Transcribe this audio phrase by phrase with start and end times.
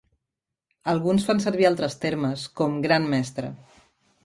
[0.93, 3.55] Alguns fan servir altres termes com "gran mestre".